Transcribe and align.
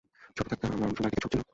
ছোট 0.35 0.45
থাকতে, 0.51 0.65
আমার 0.67 0.77
অনুসন্ধানের 0.85 1.11
দিকে 1.13 1.21
ঝোঁক 1.23 1.31
ছিল। 1.33 1.41